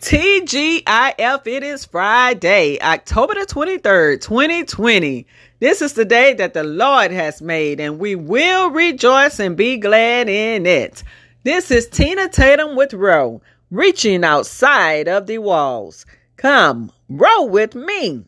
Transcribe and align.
TGIF, 0.00 1.46
it 1.46 1.62
is 1.62 1.84
Friday, 1.84 2.80
October 2.80 3.34
the 3.34 3.44
23rd, 3.44 4.22
2020. 4.22 5.26
This 5.58 5.82
is 5.82 5.92
the 5.92 6.06
day 6.06 6.32
that 6.32 6.54
the 6.54 6.64
Lord 6.64 7.10
has 7.10 7.42
made, 7.42 7.80
and 7.80 7.98
we 7.98 8.14
will 8.14 8.70
rejoice 8.70 9.38
and 9.38 9.58
be 9.58 9.76
glad 9.76 10.30
in 10.30 10.64
it. 10.64 11.04
This 11.44 11.70
is 11.70 11.86
Tina 11.86 12.30
Tatum 12.30 12.76
with 12.76 12.94
Row, 12.94 13.42
reaching 13.70 14.24
outside 14.24 15.06
of 15.06 15.26
the 15.26 15.36
walls. 15.36 16.06
Come, 16.38 16.90
row 17.10 17.44
with 17.44 17.74
me. 17.74 18.24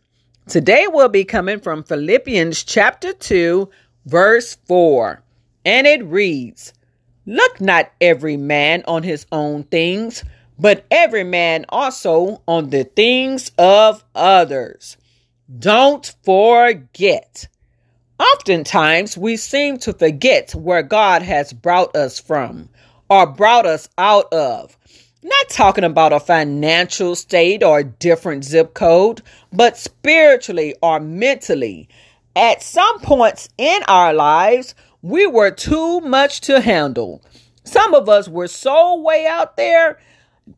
Today 0.49 0.89
we'll 0.89 1.09
be 1.09 1.25
coming 1.25 1.59
from 1.59 1.85
Philippians 1.85 2.65
chapter 2.65 3.15
2, 3.15 3.71
verse 4.05 4.59
4, 4.67 5.23
and 5.65 5.87
it 5.87 6.05
reads, 6.05 6.75
Look 7.25 7.63
not 7.63 7.91
every 7.99 8.37
man 8.37 8.85
on 8.87 9.03
his 9.05 9.25
own 9.33 9.63
things, 9.65 10.23
but 10.63 10.87
every 10.93 11.25
man 11.25 11.67
also 11.71 12.41
on 12.47 12.71
the 12.71 12.85
things 12.85 13.51
of 13.59 14.05
others. 14.15 14.97
Don't 15.59 16.15
forget. 16.25 17.49
Oftentimes, 18.21 19.19
we 19.19 19.37
seem 19.37 19.79
to 19.79 19.93
forget 19.93 20.55
where 20.55 20.85
God 20.85 21.23
has 21.23 21.53
brought 21.53 21.97
us 21.97 22.21
from 22.21 22.69
or 23.11 23.27
brought 23.27 23.67
us 23.67 23.89
out 23.99 24.33
of. 24.33 24.79
Not 25.25 25.49
talking 25.49 25.83
about 25.83 26.13
a 26.13 26.21
financial 26.21 27.17
state 27.17 27.65
or 27.65 27.83
different 27.83 28.45
zip 28.45 28.73
code, 28.73 29.21
but 29.53 29.77
spiritually 29.77 30.77
or 30.81 31.01
mentally. 31.01 31.89
At 32.37 32.63
some 32.63 33.01
points 33.01 33.49
in 33.59 33.83
our 33.89 34.15
lives, 34.15 34.77
we 35.03 35.27
were 35.27 35.51
too 35.51 36.01
much 36.03 36.41
to 36.43 36.61
handle. 36.61 37.21
Some 37.65 37.95
of 37.95 38.09
us 38.09 38.29
were 38.29 38.47
so 38.47 39.01
way 39.01 39.27
out 39.27 39.57
there 39.57 39.99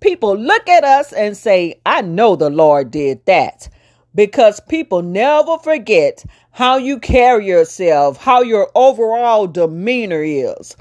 people 0.01 0.37
look 0.37 0.69
at 0.69 0.85
us 0.85 1.13
and 1.13 1.37
say, 1.37 1.81
I 1.87 2.03
know 2.03 2.37
the 2.37 2.51
Lord 2.51 2.91
did 2.91 3.25
that. 3.27 3.69
Because 4.15 4.61
people 4.61 5.03
never 5.03 5.59
forget 5.59 6.25
how 6.53 6.77
you 6.77 7.01
carry 7.01 7.47
yourself, 7.47 8.17
how 8.17 8.43
your 8.43 8.71
overall 8.75 9.47
demeanor 9.49 10.23
is. 10.23 10.77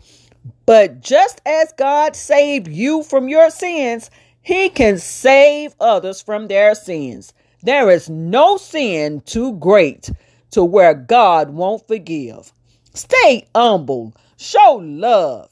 But 0.65 1.01
just 1.01 1.41
as 1.45 1.73
God 1.73 2.15
saved 2.15 2.67
you 2.67 3.03
from 3.03 3.27
your 3.27 3.49
sins, 3.49 4.11
He 4.41 4.69
can 4.69 4.99
save 4.99 5.75
others 5.79 6.21
from 6.21 6.47
their 6.47 6.75
sins. 6.75 7.33
There 7.63 7.89
is 7.89 8.09
no 8.09 8.57
sin 8.57 9.21
too 9.25 9.53
great 9.53 10.11
to 10.51 10.63
where 10.63 10.93
God 10.93 11.49
won't 11.49 11.87
forgive. 11.87 12.53
Stay 12.93 13.47
humble, 13.55 14.13
show 14.37 14.79
love, 14.83 15.49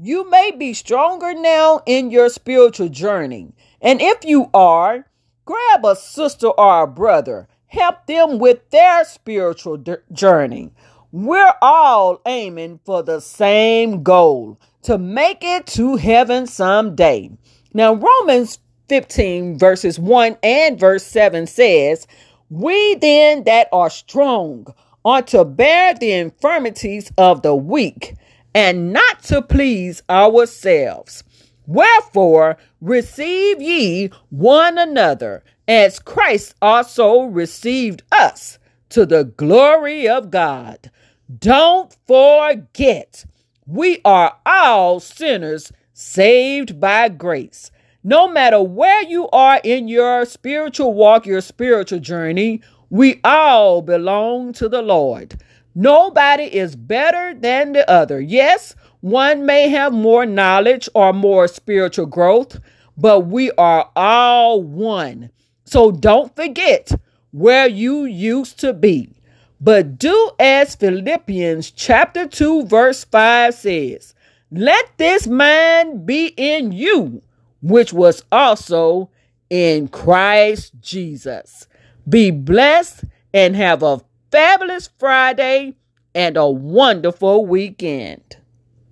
you 0.00 0.30
may 0.30 0.52
be 0.52 0.72
stronger 0.74 1.34
now 1.34 1.80
in 1.84 2.08
your 2.12 2.28
spiritual 2.28 2.88
journey. 2.88 3.52
And 3.80 4.00
if 4.00 4.24
you 4.24 4.48
are, 4.54 5.06
grab 5.44 5.84
a 5.84 5.96
sister 5.96 6.46
or 6.46 6.84
a 6.84 6.86
brother, 6.86 7.48
help 7.66 8.06
them 8.06 8.38
with 8.38 8.70
their 8.70 9.04
spiritual 9.04 9.82
journey. 10.12 10.70
We're 11.10 11.54
all 11.60 12.20
aiming 12.26 12.78
for 12.84 13.02
the 13.02 13.20
same 13.20 14.04
goal 14.04 14.60
to 14.82 14.98
make 14.98 15.42
it 15.42 15.66
to 15.68 15.96
heaven 15.96 16.46
someday. 16.46 17.32
Now, 17.74 17.94
Romans 17.94 18.60
15, 18.88 19.58
verses 19.58 19.98
1 19.98 20.36
and 20.44 20.78
verse 20.78 21.04
7 21.04 21.48
says, 21.48 22.06
We 22.50 22.94
then 22.94 23.42
that 23.44 23.68
are 23.72 23.90
strong 23.90 24.72
ought 25.04 25.26
to 25.28 25.44
bear 25.44 25.94
the 25.94 26.12
infirmities 26.12 27.10
of 27.18 27.42
the 27.42 27.56
weak 27.56 28.14
and 28.58 28.92
not 28.92 29.22
to 29.22 29.40
please 29.40 30.02
ourselves. 30.10 31.22
Wherefore, 31.68 32.56
receive 32.80 33.62
ye 33.62 34.10
one 34.30 34.78
another, 34.78 35.44
as 35.68 36.00
Christ 36.00 36.56
also 36.60 37.22
received 37.22 38.02
us 38.10 38.58
to 38.88 39.06
the 39.06 39.22
glory 39.22 40.08
of 40.08 40.32
God. 40.32 40.90
Don't 41.38 41.96
forget, 42.08 43.26
we 43.64 44.00
are 44.04 44.36
all 44.44 44.98
sinners 44.98 45.70
saved 45.92 46.80
by 46.80 47.10
grace. 47.10 47.70
No 48.02 48.26
matter 48.26 48.60
where 48.60 49.04
you 49.04 49.28
are 49.28 49.60
in 49.62 49.86
your 49.86 50.24
spiritual 50.24 50.94
walk, 50.94 51.26
your 51.26 51.42
spiritual 51.42 52.00
journey, 52.00 52.62
we 52.90 53.20
all 53.22 53.82
belong 53.82 54.52
to 54.54 54.68
the 54.68 54.82
Lord. 54.82 55.40
Nobody 55.80 56.42
is 56.42 56.74
better 56.74 57.34
than 57.34 57.72
the 57.72 57.88
other. 57.88 58.20
Yes, 58.20 58.74
one 58.98 59.46
may 59.46 59.68
have 59.68 59.92
more 59.92 60.26
knowledge 60.26 60.88
or 60.92 61.12
more 61.12 61.46
spiritual 61.46 62.06
growth, 62.06 62.58
but 62.96 63.20
we 63.20 63.52
are 63.52 63.88
all 63.94 64.60
one. 64.60 65.30
So 65.66 65.92
don't 65.92 66.34
forget 66.34 66.90
where 67.30 67.68
you 67.68 68.06
used 68.06 68.58
to 68.58 68.72
be. 68.72 69.20
But 69.60 70.00
do 70.00 70.32
as 70.40 70.74
Philippians 70.74 71.70
chapter 71.70 72.26
2 72.26 72.66
verse 72.66 73.04
5 73.04 73.54
says, 73.54 74.14
let 74.50 74.98
this 74.98 75.28
mind 75.28 76.04
be 76.04 76.34
in 76.36 76.72
you, 76.72 77.22
which 77.62 77.92
was 77.92 78.24
also 78.32 79.10
in 79.48 79.86
Christ 79.86 80.72
Jesus. 80.80 81.68
Be 82.08 82.32
blessed 82.32 83.04
and 83.32 83.54
have 83.54 83.84
a 83.84 84.00
fabulous 84.30 84.90
Friday 84.98 85.74
and 86.14 86.36
a 86.36 86.46
wonderful 86.48 87.46
weekend. 87.46 88.36